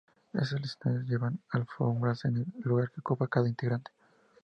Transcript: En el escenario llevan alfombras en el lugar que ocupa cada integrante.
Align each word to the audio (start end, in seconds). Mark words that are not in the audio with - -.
En 0.33 0.41
el 0.41 0.63
escenario 0.63 1.03
llevan 1.05 1.37
alfombras 1.51 2.25
en 2.25 2.37
el 2.37 2.45
lugar 2.63 2.89
que 2.89 3.01
ocupa 3.01 3.27
cada 3.27 3.47
integrante. 3.47 3.91